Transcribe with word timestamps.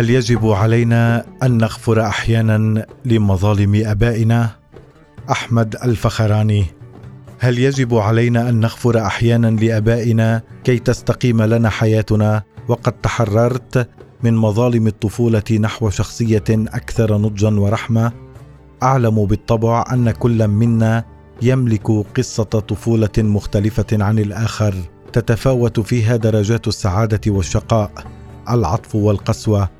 هل 0.00 0.10
يجب 0.10 0.46
علينا 0.46 1.24
أن 1.42 1.58
نغفر 1.58 2.06
أحيانا 2.06 2.86
لمظالم 3.04 3.82
آبائنا؟ 3.86 4.50
أحمد 5.30 5.76
الفخراني 5.84 6.64
هل 7.38 7.58
يجب 7.58 7.94
علينا 7.94 8.48
أن 8.48 8.60
نغفر 8.60 9.06
أحيانا 9.06 9.46
لآبائنا 9.46 10.42
كي 10.64 10.78
تستقيم 10.78 11.42
لنا 11.42 11.68
حياتنا؟ 11.70 12.42
وقد 12.68 12.92
تحررت 12.92 13.88
من 14.22 14.36
مظالم 14.36 14.86
الطفولة 14.86 15.42
نحو 15.60 15.90
شخصية 15.90 16.44
أكثر 16.50 17.18
نضجا 17.18 17.50
ورحمة. 17.50 18.12
أعلم 18.82 19.24
بالطبع 19.24 19.84
أن 19.92 20.10
كل 20.10 20.48
منا 20.48 21.04
يملك 21.42 21.90
قصة 22.16 22.44
طفولة 22.44 23.18
مختلفة 23.18 24.04
عن 24.04 24.18
الآخر 24.18 24.74
تتفاوت 25.12 25.80
فيها 25.80 26.16
درجات 26.16 26.68
السعادة 26.68 27.32
والشقاء 27.32 27.92
العطف 28.50 28.94
والقسوة. 28.94 29.79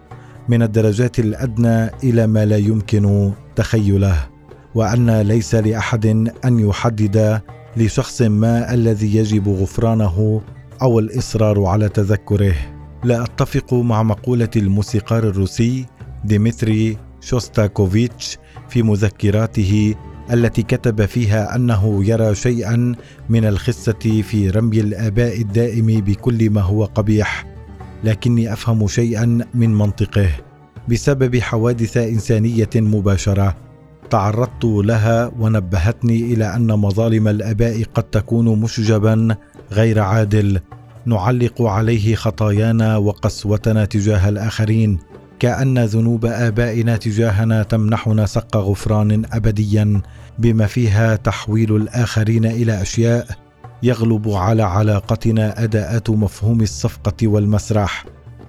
من 0.50 0.62
الدرجات 0.62 1.18
الأدنى 1.18 1.90
إلى 2.04 2.26
ما 2.26 2.44
لا 2.44 2.56
يمكن 2.56 3.32
تخيله 3.56 4.28
وأن 4.74 5.20
ليس 5.20 5.54
لأحد 5.54 6.06
أن 6.44 6.58
يحدد 6.58 7.40
لشخص 7.76 8.22
ما 8.22 8.74
الذي 8.74 9.16
يجب 9.16 9.48
غفرانه 9.48 10.40
أو 10.82 10.98
الإصرار 10.98 11.64
على 11.64 11.88
تذكره. 11.88 12.54
لا 13.04 13.24
أتفق 13.24 13.74
مع 13.74 14.02
مقولة 14.02 14.48
الموسيقار 14.56 15.22
الروسي 15.22 15.86
ديمتري 16.24 16.98
شوستاكوفيتش 17.20 18.38
في 18.68 18.82
مذكراته 18.82 19.94
التي 20.32 20.62
كتب 20.62 21.04
فيها 21.04 21.56
أنه 21.56 22.04
يرى 22.04 22.34
شيئا 22.34 22.94
من 23.28 23.44
الخسه 23.44 24.22
في 24.22 24.50
رمي 24.50 24.80
الآباء 24.80 25.40
الدائم 25.40 25.86
بكل 25.86 26.50
ما 26.50 26.60
هو 26.60 26.84
قبيح. 26.84 27.59
لكني 28.04 28.52
أفهم 28.52 28.86
شيئا 28.86 29.38
من 29.54 29.74
منطقه. 29.74 30.30
بسبب 30.88 31.36
حوادث 31.36 31.96
إنسانية 31.96 32.70
مباشرة 32.76 33.56
تعرضت 34.10 34.64
لها 34.64 35.32
ونبهتني 35.38 36.20
إلى 36.20 36.56
أن 36.56 36.66
مظالم 36.66 37.28
الآباء 37.28 37.82
قد 37.94 38.02
تكون 38.02 38.60
مشجبا 38.60 39.36
غير 39.72 40.00
عادل. 40.00 40.60
نعلق 41.06 41.62
عليه 41.62 42.14
خطايانا 42.14 42.96
وقسوتنا 42.96 43.84
تجاه 43.84 44.28
الآخرين 44.28 44.98
كأن 45.38 45.78
ذنوب 45.84 46.26
آبائنا 46.26 46.96
تجاهنا 46.96 47.62
تمنحنا 47.62 48.26
سق 48.26 48.56
غفران 48.56 49.24
ابديا 49.32 50.00
بما 50.38 50.66
فيها 50.66 51.16
تحويل 51.16 51.76
الآخرين 51.76 52.44
إلى 52.44 52.82
أشياء 52.82 53.26
يغلب 53.82 54.28
على 54.28 54.62
علاقتنا 54.62 55.64
أداءات 55.64 56.10
مفهوم 56.10 56.60
الصفقة 56.60 57.28
والمسرح 57.28 58.04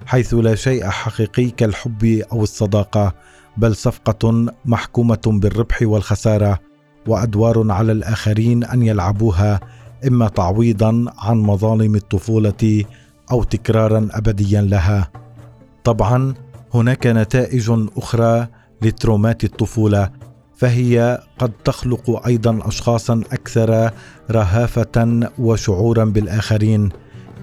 حيث 0.06 0.34
لا 0.34 0.54
شيء 0.54 0.84
حقيقي 0.84 1.50
كالحب 1.50 2.04
أو 2.32 2.42
الصداقة 2.42 3.14
بل 3.56 3.76
صفقة 3.76 4.46
محكومة 4.64 5.20
بالربح 5.26 5.82
والخسارة 5.82 6.58
وأدوار 7.06 7.72
على 7.72 7.92
الآخرين 7.92 8.64
أن 8.64 8.82
يلعبوها 8.82 9.60
إما 10.06 10.28
تعويضا 10.28 11.04
عن 11.18 11.36
مظالم 11.36 11.94
الطفولة 11.94 12.84
أو 13.32 13.42
تكرارا 13.42 14.08
ابديا 14.10 14.62
لها. 14.62 15.10
طبعا 15.84 16.34
هناك 16.74 17.06
نتائج 17.06 17.72
أخرى 17.96 18.48
لترومات 18.82 19.44
الطفولة 19.44 20.10
فهي 20.62 21.18
قد 21.38 21.52
تخلق 21.64 22.26
أيضا 22.26 22.68
اشخاصا 22.68 23.22
أكثر 23.32 23.90
رهافة 24.30 25.20
وشعورا 25.38 26.04
بالآخرين 26.04 26.88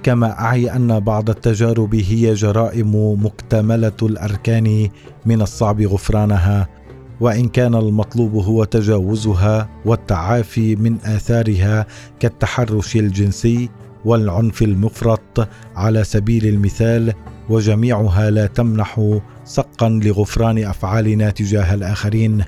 كما 0.03 0.39
أعي 0.39 0.75
أن 0.75 0.99
بعض 0.99 1.29
التجارب 1.29 1.95
هي 1.95 2.33
جرائم 2.33 3.25
مكتملة 3.25 3.97
الأركان 4.01 4.89
من 5.25 5.41
الصعب 5.41 5.81
غفرانها 5.81 6.67
وإن 7.19 7.47
كان 7.47 7.75
المطلوب 7.75 8.35
هو 8.35 8.63
تجاوزها 8.63 9.69
والتعافي 9.85 10.75
من 10.75 10.97
آثارها 11.05 11.85
كالتحرش 12.19 12.95
الجنسي 12.95 13.69
والعنف 14.05 14.61
المفرط 14.61 15.47
على 15.75 16.03
سبيل 16.03 16.45
المثال 16.45 17.13
وجميعها 17.49 18.29
لا 18.29 18.45
تمنح 18.45 19.19
سقا 19.45 19.89
لغفران 19.89 20.57
أفعالنا 20.57 21.29
تجاه 21.29 21.73
الآخرين. 21.73 22.43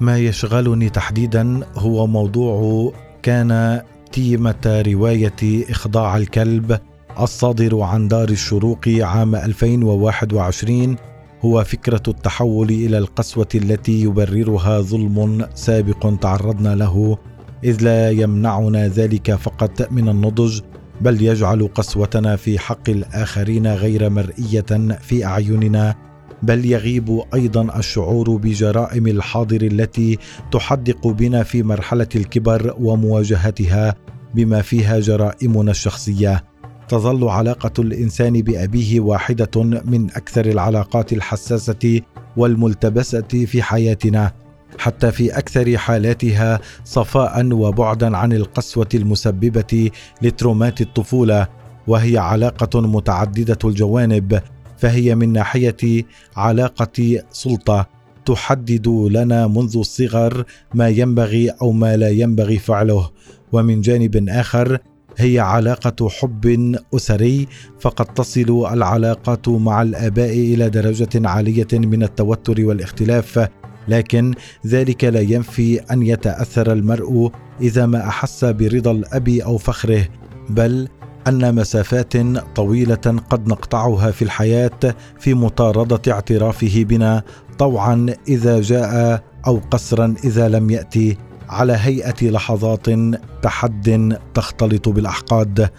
ما 0.00 0.18
يشغلني 0.18 0.90
تحديدا 0.90 1.60
هو 1.74 2.06
موضوع 2.06 2.92
كان 3.22 3.82
تيمة 4.12 4.82
رواية 4.86 5.70
إخضاع 5.70 6.16
الكلب 6.16 6.78
الصادر 7.20 7.80
عن 7.80 8.08
دار 8.08 8.28
الشروق 8.28 8.88
عام 8.88 9.34
2021 9.34 10.96
هو 11.44 11.64
فكرة 11.64 12.02
التحول 12.08 12.70
إلى 12.70 12.98
القسوة 12.98 13.48
التي 13.54 14.02
يبررها 14.02 14.80
ظلم 14.80 15.46
سابق 15.54 16.14
تعرضنا 16.20 16.74
له 16.74 17.18
إذ 17.64 17.82
لا 17.82 18.10
يمنعنا 18.10 18.88
ذلك 18.88 19.34
فقط 19.34 19.92
من 19.92 20.08
النضج 20.08 20.60
بل 21.00 21.22
يجعل 21.22 21.68
قسوتنا 21.74 22.36
في 22.36 22.58
حق 22.58 22.90
الآخرين 22.90 23.66
غير 23.66 24.10
مرئية 24.10 24.98
في 25.00 25.24
أعيننا. 25.24 26.09
بل 26.42 26.66
يغيب 26.66 27.22
أيضا 27.34 27.78
الشعور 27.78 28.36
بجرائم 28.36 29.06
الحاضر 29.06 29.62
التي 29.62 30.18
تحدق 30.52 31.06
بنا 31.06 31.42
في 31.42 31.62
مرحلة 31.62 32.08
الكبر 32.16 32.74
ومواجهتها 32.80 33.94
بما 34.34 34.62
فيها 34.62 35.00
جرائمنا 35.00 35.70
الشخصية. 35.70 36.44
تظل 36.88 37.28
علاقة 37.28 37.72
الإنسان 37.78 38.42
بأبيه 38.42 39.00
واحدة 39.00 39.62
من 39.84 40.10
أكثر 40.10 40.46
العلاقات 40.46 41.12
الحساسة 41.12 42.00
والملتبسة 42.36 43.46
في 43.46 43.62
حياتنا 43.62 44.32
حتى 44.78 45.12
في 45.12 45.38
أكثر 45.38 45.76
حالاتها 45.78 46.60
صفاء 46.84 47.52
وبعدا 47.52 48.16
عن 48.16 48.32
القسوة 48.32 48.88
المسببة 48.94 49.90
لترومات 50.22 50.80
الطفولة 50.80 51.48
وهي 51.86 52.18
علاقة 52.18 52.80
متعددة 52.80 53.58
الجوانب 53.64 54.40
فهي 54.80 55.14
من 55.14 55.32
ناحية 55.32 56.04
علاقة 56.36 57.22
سلطة 57.30 57.86
تحدد 58.26 58.88
لنا 58.88 59.46
منذ 59.46 59.76
الصغر 59.76 60.44
ما 60.74 60.88
ينبغي 60.88 61.50
أو 61.50 61.72
ما 61.72 61.96
لا 61.96 62.08
ينبغي 62.08 62.58
فعله. 62.58 63.10
ومن 63.52 63.80
جانب 63.80 64.28
آخر 64.28 64.78
هي 65.16 65.38
علاقة 65.38 66.08
حب 66.08 66.76
أسري 66.94 67.48
فقد 67.80 68.06
تصل 68.14 68.66
العلاقات 68.72 69.48
مع 69.48 69.82
الآباء 69.82 70.32
إلى 70.32 70.70
درجة 70.70 71.28
عالية 71.28 71.68
من 71.72 72.02
التوتر 72.02 72.64
والاختلاف 72.66 73.48
لكن 73.88 74.34
ذلك 74.66 75.04
لا 75.04 75.20
ينفي 75.20 75.80
أن 75.80 76.02
يتأثر 76.02 76.72
المرء 76.72 77.30
إذا 77.60 77.86
ما 77.86 78.08
أحس 78.08 78.44
برضا 78.44 78.90
الأب 78.90 79.28
أو 79.28 79.58
فخره 79.58 80.08
بل 80.50 80.88
أن 81.28 81.54
مسافات 81.54 82.16
طويلة 82.56 83.20
قد 83.30 83.48
نقطعها 83.48 84.10
في 84.10 84.22
الحياة 84.22 84.94
في 85.18 85.34
مطاردة 85.34 86.12
اعترافه 86.12 86.84
بنا 86.84 87.22
طوعا 87.58 88.06
إذا 88.28 88.60
جاء 88.60 89.22
أو 89.46 89.60
قسرا 89.70 90.14
إذا 90.24 90.48
لم 90.48 90.70
ياتي 90.70 91.16
على 91.48 91.72
هيئة 91.72 92.30
لحظات 92.30 92.86
تحد 93.42 94.16
تختلط 94.34 94.88
بالأحقاد. 94.88 95.70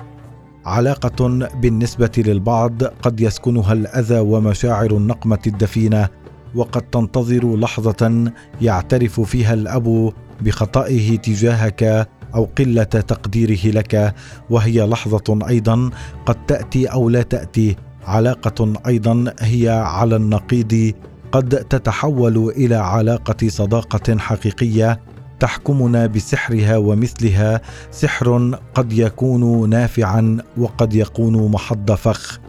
علاقة 0.66 1.48
بالنسبة 1.62 2.12
للبعض 2.18 2.84
قد 2.84 3.22
يسكنها 3.22 3.74
الأذى 3.74 4.20
ومشاعر 4.20 4.92
النقمة 4.92 5.40
الدفينة 5.48 6.10
وقد 6.56 6.82
تنتظر 6.82 7.56
لحظة 7.58 8.32
يعترف 8.62 9.22
فيها 9.22 9.54
الأب 9.54 10.14
بخطئه 10.42 11.18
تجاهك 11.18 12.10
أو 12.36 12.48
قلة 12.58 12.84
تقديره 12.84 13.72
لك 13.72 14.16
وهي 14.50 14.82
لحظة 14.88 15.40
أيضا 15.48 15.90
قد 16.26 16.46
تأتي 16.46 16.86
أو 16.86 17.10
لا 17.10 17.22
تأتي. 17.22 17.76
علاقة 18.06 18.74
أيضا 18.88 19.34
هي 19.40 19.70
على 19.70 20.16
النقيض. 20.16 20.94
قد 21.32 21.50
تتحول 21.50 22.38
إلى 22.38 22.76
علاقة 22.76 23.48
صداقة 23.48 24.18
حقيقية 24.18 25.00
تحكمنا 25.40 26.06
بسحرها 26.06 26.78
ومثلها. 26.78 27.62
سحر 27.92 28.60
قد 28.74 28.94
يكون 28.94 29.70
نافعا 29.70 30.38
وقد 30.58 30.94
يكون 30.94 31.52
محض 31.52 31.92
فخ 31.92 32.40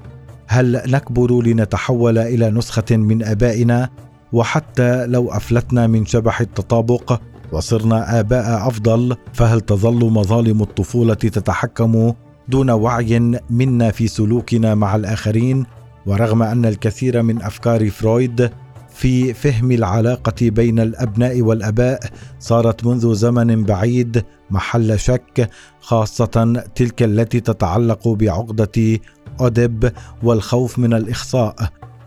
هل 0.47 0.83
نكبر 0.87 1.43
لنتحول 1.43 2.19
إلى 2.19 2.51
نسخة 2.51 2.97
من 2.97 3.23
آبائنا؟ 3.23 3.89
وحتى 4.33 5.07
لو 5.07 5.31
أفلتنا 5.31 5.87
من 5.87 6.07
شبح 6.07 6.41
التطابق 6.41 7.21
وصرنا 7.53 8.21
آباء 8.21 8.69
أفضل 8.69 9.17
فهل 9.33 9.61
تظل 9.61 10.11
مظالم 10.11 10.63
الطفولة 10.63 11.15
تتحكم 11.15 12.13
دون 12.49 12.71
وعي 12.71 13.41
منا 13.51 13.91
في 13.91 14.09
سلوكنا 14.09 14.75
مع 14.75 14.97
الآخرين؟ 14.97 15.67
ورغم 16.07 16.43
أن 16.43 16.67
الكثير 16.67 17.23
من 17.23 17.43
أفكار 17.43 17.91
فرويد 17.91 18.51
في 18.95 19.35
فهم 19.35 19.73
العلاقة 19.73 20.51
بين 20.51 20.81
الأبناء 20.81 21.43
والآباء 21.43 22.01
صارت 22.41 22.87
منذ 22.87 23.15
زمن 23.15 23.65
بعيد 23.65 24.25
محل 24.51 24.99
شك 24.99 25.51
خاصة 25.81 26.65
تلك 26.75 27.03
التي 27.03 27.41
تتعلق 27.41 28.09
بعقدة 28.09 28.99
أوديب 29.41 29.93
والخوف 30.23 30.79
من 30.79 30.95
الإخصاء. 30.95 31.57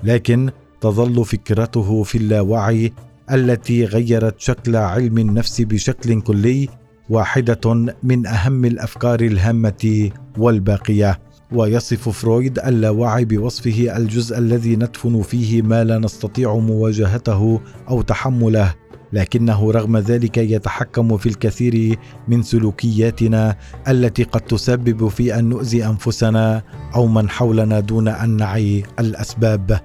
لكن 0.03 0.49
تظل 0.81 1.25
فكرته 1.25 2.03
في 2.03 2.17
اللاوعي 2.17 2.93
التي 3.31 3.85
غيرت 3.85 4.39
شكل 4.39 4.75
علم 4.75 5.17
النفس 5.17 5.61
بشكل 5.61 6.21
كلي 6.21 6.69
واحدة 7.09 7.93
من 8.03 8.25
أهم 8.25 8.65
الأفكار 8.65 9.21
الهامة 9.21 10.09
والباقية. 10.37 11.19
ويصف 11.51 12.09
فرويد 12.09 12.59
اللاوعي 12.59 13.25
بوصفه 13.25 13.97
الجزء 13.97 14.37
الذي 14.37 14.75
ندفن 14.75 15.21
فيه 15.21 15.61
ما 15.61 15.83
لا 15.83 15.99
نستطيع 15.99 16.55
مواجهته 16.55 17.61
أو 17.89 18.01
تحمله. 18.01 18.73
لكنه 19.13 19.71
رغم 19.71 19.97
ذلك 19.97 20.37
يتحكم 20.37 21.17
في 21.17 21.29
الكثير 21.29 21.97
من 22.27 22.43
سلوكياتنا 22.43 23.55
التي 23.87 24.23
قد 24.23 24.41
تسبب 24.41 25.07
في 25.07 25.39
أن 25.39 25.49
نؤذي 25.49 25.85
أنفسنا 25.85 26.63
أو 26.95 27.07
من 27.07 27.29
حولنا 27.29 27.79
دون 27.79 28.07
أن 28.07 28.29
نعي 28.29 28.83
الأسباب. 28.99 29.79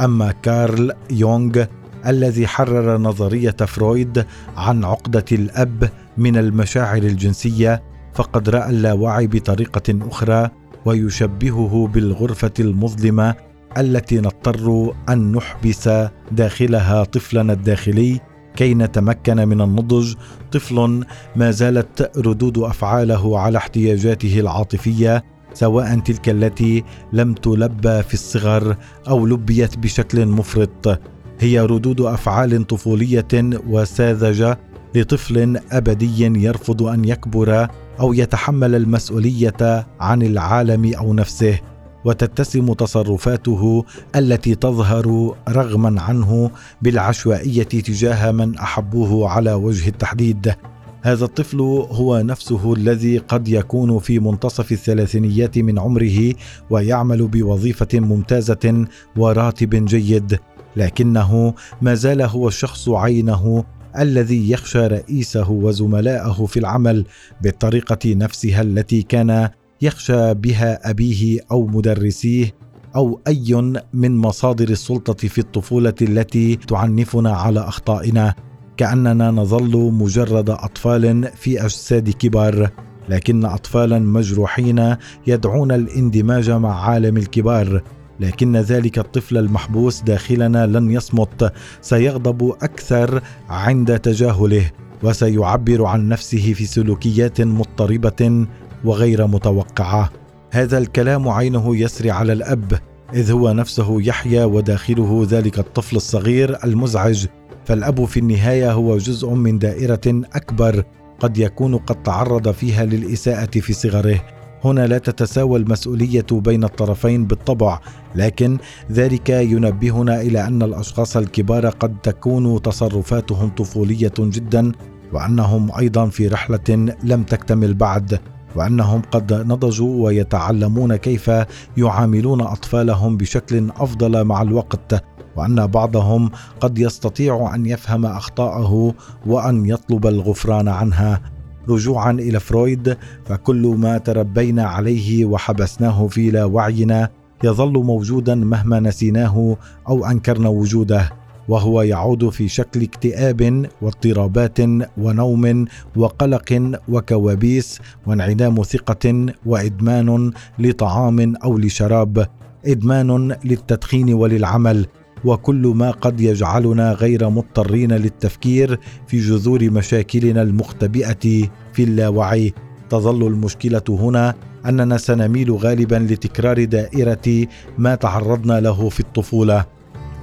أما 0.00 0.32
كارل 0.32 0.92
يونغ 1.10 1.64
الذي 2.06 2.46
حرر 2.46 2.98
نظرية 2.98 3.50
فرويد 3.50 4.24
عن 4.56 4.84
عقدة 4.84 5.24
الأب 5.32 5.90
من 6.18 6.36
المشاعر 6.36 7.02
الجنسية 7.02 7.82
فقد 8.14 8.48
رأى 8.48 8.70
اللاوعي 8.70 9.26
بطريقة 9.26 10.08
أخرى 10.08 10.50
ويشبهه 10.84 11.90
بالغرفة 11.94 12.52
المظلمة 12.60 13.34
التي 13.78 14.18
نضطر 14.18 14.94
أن 15.08 15.32
نحبس 15.32 15.90
داخلها 16.32 17.04
طفلنا 17.04 17.52
الداخلي 17.52 18.20
كي 18.56 18.74
نتمكن 18.74 19.48
من 19.48 19.60
النضج. 19.60 20.14
طفل 20.52 21.04
ما 21.36 21.50
زالت 21.50 22.18
ردود 22.18 22.58
أفعاله 22.58 23.38
على 23.38 23.58
احتياجاته 23.58 24.40
العاطفية 24.40 25.24
سواء 25.54 25.98
تلك 25.98 26.28
التي 26.28 26.84
لم 27.12 27.34
تلبى 27.34 28.02
في 28.02 28.14
الصغر 28.14 28.76
أو 29.08 29.26
لبيت 29.26 29.78
بشكل 29.78 30.26
مفرط. 30.26 31.00
هي 31.40 31.60
ردود 31.60 32.00
أفعال 32.00 32.66
طفولية 32.66 33.28
وساذجة 33.66 34.58
لطفل 34.94 35.60
أبدي 35.72 36.44
يرفض 36.44 36.82
أن 36.82 37.04
يكبر 37.04 37.68
أو 38.00 38.12
يتحمل 38.12 38.74
المسؤولية 38.74 39.86
عن 40.00 40.22
العالم 40.22 40.94
أو 40.94 41.14
نفسه 41.14 41.58
وتتسم 42.04 42.72
تصرفاته 42.72 43.84
التي 44.16 44.54
تظهر 44.54 45.34
رغما 45.48 46.02
عنه 46.02 46.50
بالعشوائية 46.82 47.62
تجاه 47.62 48.32
من 48.32 48.58
أحبوه 48.58 49.28
على 49.28 49.52
وجه 49.52 49.88
التحديد. 49.88 50.54
هذا 51.02 51.24
الطفل 51.24 51.60
هو 51.90 52.20
نفسه 52.22 52.72
الذي 52.72 53.18
قد 53.18 53.48
يكون 53.48 53.98
في 53.98 54.18
منتصف 54.18 54.72
الثلاثينيات 54.72 55.58
من 55.58 55.78
عمره 55.78 56.34
ويعمل 56.70 57.28
بوظيفة 57.28 57.88
ممتازة 57.94 58.86
وراتب 59.16 59.84
جيد. 59.84 60.38
لكنه 60.76 61.54
ما 61.82 61.94
زال 61.94 62.22
هو 62.22 62.48
الشخص 62.48 62.88
عينه 62.88 63.64
الذي 63.98 64.50
يخشى 64.50 64.86
رئيسه 64.86 65.50
وزملائه 65.50 66.46
في 66.46 66.58
العمل 66.58 67.04
بالطريقة 67.42 68.14
نفسها 68.14 68.62
التي 68.62 69.02
كان 69.02 69.48
يخشى 69.82 70.34
بها 70.34 70.90
أبيه 70.90 71.40
أو 71.50 71.66
مدرسيه 71.66 72.54
أو 72.96 73.20
أي 73.28 73.74
من 73.92 74.16
مصادر 74.16 74.68
السلطة 74.68 75.28
في 75.28 75.38
الطفولة 75.38 75.94
التي 76.02 76.56
تعنفنا 76.56 77.32
على 77.32 77.60
أخطائنا. 77.60 78.34
كأننا 78.76 79.30
نظل 79.30 79.92
مجرد 79.92 80.50
أطفال 80.50 81.28
في 81.36 81.64
أجساد 81.64 82.10
كبار 82.10 82.70
لكن 83.08 83.44
اطفالا 83.44 83.98
مجروحين 83.98 84.96
يدعون 85.26 85.72
الاندماج 85.72 86.50
مع 86.50 86.84
عالم 86.88 87.16
الكبار. 87.16 87.82
لكن 88.20 88.56
ذلك 88.56 88.98
الطفل 88.98 89.36
المحبوس 89.36 90.00
داخلنا 90.00 90.66
لن 90.66 90.90
يصمت 90.90 91.52
سيغضب 91.80 92.54
أكثر 92.62 93.22
عند 93.48 93.98
تجاهله 93.98 94.70
وسيعبر 95.02 95.84
عن 95.84 96.08
نفسه 96.08 96.52
في 96.52 96.66
سلوكيات 96.66 97.40
مضطربة 97.40 98.46
وغير 98.84 99.26
متوقعة. 99.26 100.10
هذا 100.50 100.78
الكلام 100.78 101.28
عينه 101.28 101.76
يسري 101.76 102.10
على 102.10 102.32
الأب 102.32 102.80
إذ 103.14 103.32
هو 103.32 103.52
نفسه 103.52 104.02
يحيا 104.02 104.44
وداخله 104.44 105.26
ذلك 105.30 105.58
الطفل 105.58 105.96
الصغير 105.96 106.64
المزعج. 106.64 107.26
فالأب 107.64 108.04
في 108.04 108.20
النهاية 108.20 108.72
هو 108.72 108.98
جزء 108.98 109.30
من 109.30 109.58
دائرة 109.58 110.00
أكبر 110.34 110.84
قد 111.20 111.38
يكون 111.38 111.76
قد 111.76 112.02
تعرض 112.02 112.50
فيها 112.50 112.84
للإساءة 112.84 113.60
في 113.60 113.72
صغره. 113.72 114.20
هنا 114.64 114.86
لا 114.86 114.98
تتساوى 114.98 115.58
المسؤولية 115.58 116.26
بين 116.32 116.64
الطرفين 116.64 117.26
بالطبع 117.26 117.80
لكن 118.14 118.58
ذلك 118.92 119.28
ينبهنا 119.30 120.20
إلى 120.20 120.46
أن 120.46 120.62
الأشخاص 120.62 121.16
الكبار 121.16 121.68
قد 121.68 121.96
تكون 122.02 122.62
تصرفاتهم 122.62 123.48
طفولية 123.48 124.12
جدا 124.18 124.72
وأنهم 125.12 125.70
أيضا 125.78 126.06
في 126.06 126.28
رحلة 126.28 126.94
لم 127.04 127.22
تكتمل 127.22 127.74
بعد 127.74 128.20
وأنهم 128.56 129.02
قد 129.10 129.32
نضجوا 129.32 130.04
ويتعلمون 130.04 130.96
كيف 130.96 131.30
يعاملون 131.76 132.40
أطفالهم 132.40 133.16
بشكل 133.16 133.70
أفضل 133.76 134.24
مع 134.24 134.42
الوقت 134.42 135.04
وأن 135.36 135.66
بعضهم 135.66 136.30
قد 136.60 136.78
يستطيع 136.78 137.54
أن 137.54 137.66
يفهم 137.66 138.06
أخطاءه 138.06 138.94
وأن 139.26 139.66
يطلب 139.66 140.06
الغفران 140.06 140.68
عنها. 140.68 141.20
رجوعا 141.68 142.10
إلى 142.12 142.40
فرويد 142.40 142.96
فكل 143.24 143.74
ما 143.78 143.98
تربينا 143.98 144.64
عليه 144.64 145.24
وحبسناه 145.24 146.06
في 146.06 146.30
لا 146.30 146.44
وعينا 146.44 147.08
يظل 147.44 147.72
موجودا 147.72 148.34
مهما 148.34 148.80
نسيناه 148.80 149.56
أو 149.88 150.06
أنكرنا 150.06 150.48
وجوده 150.48 151.10
وهو 151.48 151.82
يعود 151.82 152.28
في 152.28 152.48
شكل 152.48 152.82
اكتئاب 152.82 153.66
واضطرابات 153.82 154.58
ونوم 154.98 155.64
وقلق 155.96 156.78
وكوابيس 156.88 157.80
وانعدام 158.06 158.62
ثقة 158.62 159.26
وإدمان 159.46 160.30
لطعام 160.58 161.36
أو 161.44 161.58
لشراب 161.58 162.26
إدمان 162.66 163.36
للتدخين 163.44 164.14
وللعمل. 164.14 164.86
وكل 165.24 165.72
ما 165.76 165.90
قد 165.90 166.20
يجعلنا 166.20 166.92
غير 166.92 167.28
مضطرين 167.28 167.92
للتفكير 167.92 168.78
في 169.06 169.20
جذور 169.20 169.70
مشاكلنا 169.70 170.42
المختبئة 170.42 171.48
في 171.72 171.84
اللاوعي. 171.84 172.54
تظل 172.90 173.26
المشكلة 173.26 173.82
هنا 173.88 174.34
أننا 174.66 174.96
سنميل 174.96 175.52
غالبا 175.52 175.94
لتكرار 176.10 176.64
دائرة 176.64 177.46
ما 177.78 177.94
تعرضنا 177.94 178.60
له 178.60 178.88
في 178.88 179.00
الطفولة 179.00 179.64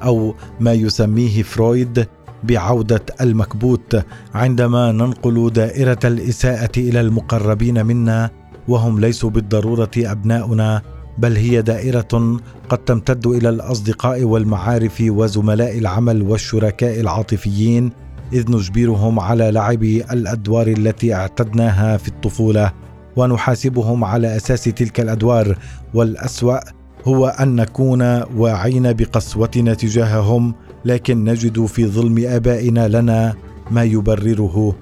أو 0.03 0.35
ما 0.59 0.73
يسميه 0.73 1.43
فرويد 1.43 2.07
بعودة 2.43 3.05
المكبوت. 3.21 4.05
عندما 4.33 4.91
ننقل 4.91 5.51
دائرة 5.53 5.99
الإساءة 6.05 6.71
إلى 6.77 7.01
المقربين 7.01 7.85
منا 7.85 8.29
وهم 8.67 8.99
ليسوا 8.99 9.29
بالضرورة 9.29 9.91
أبناؤنا 9.97 10.81
بل 11.17 11.35
هي 11.35 11.61
دائرة 11.61 12.39
قد 12.69 12.77
تمتد 12.77 13.27
إلى 13.27 13.49
الأصدقاء 13.49 14.23
والمعارف 14.23 15.03
وزملاء 15.07 15.77
العمل 15.77 16.21
والشركاء 16.21 16.99
العاطفيين 16.99 17.91
إذ 18.33 18.51
نجبرهم 18.51 19.19
على 19.19 19.51
لعب 19.51 19.83
الأدوار 19.83 20.67
التي 20.67 21.13
اعتدناها 21.13 21.97
في 21.97 22.07
الطفولة 22.07 22.73
ونحاسبهم 23.15 24.03
على 24.03 24.35
أساس 24.35 24.63
تلك 24.63 24.99
الأدوار. 24.99 25.57
والأسوأ 25.93 26.59
هو 27.05 27.27
أن 27.27 27.55
نكون 27.55 28.01
واعين 28.35 28.93
بقسوتنا 28.93 29.73
تجاههم 29.73 30.53
لكن 30.85 31.23
نجد 31.23 31.65
في 31.65 31.85
ظلم 31.85 32.25
آبائنا 32.27 32.87
لنا 32.87 33.35
ما 33.71 33.83
يبرره. 33.83 34.75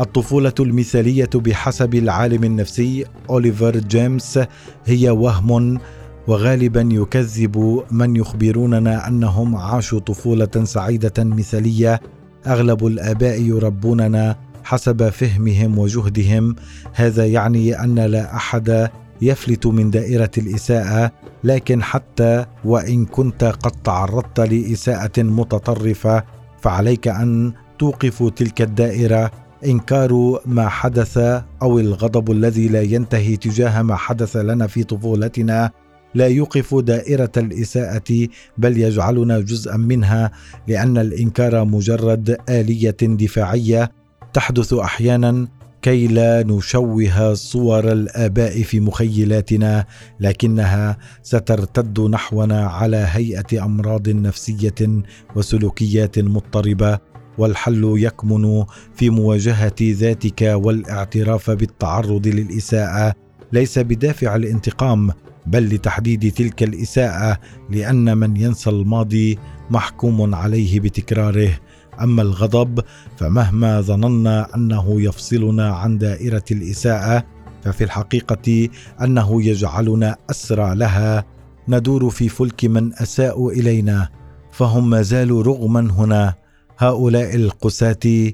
الطفولة 0.00 0.52
المثالية 0.60 1.30
بحسب 1.34 1.94
العالم 1.94 2.44
النفسي 2.44 3.04
أوليفر 3.30 3.76
جيمس 3.76 4.40
هي 4.86 5.10
وهم 5.10 5.78
وغالبا 6.26 6.88
يكذب 6.92 7.84
من 7.90 8.16
يخبروننا 8.16 9.08
أنهم 9.08 9.56
عاشوا 9.56 10.00
طفولة 10.00 10.64
سعيدة 10.64 11.24
مثالية. 11.24 12.00
أغلب 12.46 12.86
الآباء 12.86 13.40
يربوننا 13.42 14.36
حسب 14.64 15.08
فهمهم 15.08 15.78
وجهدهم. 15.78 16.56
هذا 16.92 17.26
يعني 17.26 17.84
أن 17.84 17.98
لا 17.98 18.36
أحد 18.36 18.90
يفلت 19.22 19.66
من 19.66 19.90
دائرة 19.90 20.30
الإساءة 20.38 21.12
لكن 21.44 21.82
حتى 21.82 22.46
وإن 22.64 23.06
كنت 23.06 23.44
قد 23.44 23.72
تعرضت 23.84 24.40
لإساءة 24.40 25.22
متطرفة 25.22 26.24
فعليك 26.60 27.08
أن 27.08 27.52
توقف 27.78 28.22
تلك 28.36 28.62
الدائرة. 28.62 29.49
إنكار 29.66 30.40
ما 30.46 30.68
حدث 30.68 31.18
أو 31.62 31.78
الغضب 31.78 32.30
الذي 32.30 32.68
لا 32.68 32.82
ينتهي 32.82 33.36
تجاه 33.36 33.82
ما 33.82 33.96
حدث 33.96 34.36
لنا 34.36 34.66
في 34.66 34.84
طفولتنا 34.84 35.70
لا 36.14 36.26
يوقف 36.26 36.74
دائرة 36.74 37.32
الإساءة 37.36 38.28
بل 38.58 38.78
يجعلنا 38.78 39.40
جزءا 39.40 39.76
منها 39.76 40.30
لأن 40.68 40.98
الإنكار 40.98 41.64
مجرد 41.64 42.36
آلية 42.48 42.96
دفاعية 43.00 43.92
تحدث 44.32 44.72
أحيانا 44.72 45.48
كي 45.82 46.06
لا 46.06 46.42
نشوه 46.42 47.34
صور 47.34 47.92
الآباء 47.92 48.62
في 48.62 48.80
مخيلاتنا 48.80 49.84
لكنها 50.20 50.98
سترتد 51.22 52.00
نحونا 52.00 52.66
على 52.66 53.06
هيئة 53.10 53.64
أمراض 53.64 54.08
نفسية 54.08 55.02
وسلوكيات 55.36 56.18
مضطربة. 56.18 57.09
والحل 57.40 57.94
يكمن 57.96 58.64
في 58.94 59.10
مواجهة 59.10 59.74
ذاتك 59.82 60.42
والاعتراف 60.42 61.50
بالتعرض 61.50 62.26
للإساءة. 62.26 63.14
ليس 63.52 63.78
بدافع 63.78 64.36
الانتقام 64.36 65.10
بل 65.46 65.74
لتحديد 65.74 66.32
تلك 66.32 66.62
الإساءة 66.62 67.38
لأن 67.70 68.18
من 68.18 68.36
ينسى 68.36 68.70
الماضي 68.70 69.38
محكوم 69.70 70.34
عليه 70.34 70.80
بتكراره. 70.80 71.58
أما 72.00 72.22
الغضب 72.22 72.80
فمهما 73.16 73.80
ظننا 73.80 74.54
أنه 74.54 75.02
يفصلنا 75.02 75.70
عن 75.70 75.98
دائرة 75.98 76.44
الإساءة 76.50 77.24
ففي 77.64 77.84
الحقيقة 77.84 78.68
أنه 79.02 79.42
يجعلنا 79.42 80.16
أسرى 80.30 80.74
لها. 80.74 81.24
ندور 81.68 82.10
في 82.10 82.28
فلك 82.28 82.64
من 82.64 82.94
أساءوا 82.94 83.52
إلينا 83.52 84.08
فهم 84.52 84.90
ما 84.90 85.02
زالوا 85.02 85.42
رغما 85.42 85.80
هنا. 85.80 86.39
هؤلاء 86.80 87.34
القساة 87.34 88.32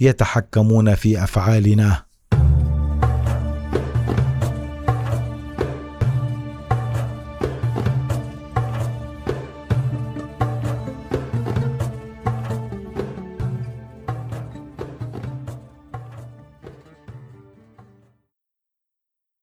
يتحكمون 0.00 0.94
في 0.94 1.22
أفعالنا. 1.22 2.07